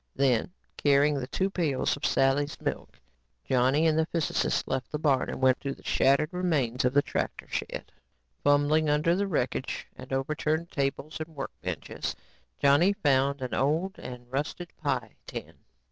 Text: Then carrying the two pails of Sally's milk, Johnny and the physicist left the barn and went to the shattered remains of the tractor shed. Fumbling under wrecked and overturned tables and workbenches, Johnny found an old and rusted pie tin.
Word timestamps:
Then 0.15 0.51
carrying 0.77 1.19
the 1.19 1.27
two 1.27 1.51
pails 1.51 1.95
of 1.95 2.07
Sally's 2.07 2.59
milk, 2.59 2.99
Johnny 3.45 3.85
and 3.85 3.99
the 3.99 4.07
physicist 4.07 4.67
left 4.67 4.91
the 4.91 4.97
barn 4.97 5.29
and 5.29 5.39
went 5.43 5.61
to 5.61 5.75
the 5.75 5.83
shattered 5.83 6.29
remains 6.33 6.83
of 6.83 6.95
the 6.95 7.03
tractor 7.03 7.47
shed. 7.47 7.91
Fumbling 8.43 8.89
under 8.89 9.15
wrecked 9.27 9.85
and 9.95 10.11
overturned 10.11 10.71
tables 10.71 11.19
and 11.19 11.35
workbenches, 11.35 12.15
Johnny 12.59 12.93
found 12.93 13.43
an 13.43 13.53
old 13.53 13.99
and 13.99 14.25
rusted 14.31 14.75
pie 14.75 15.17
tin. 15.27 15.53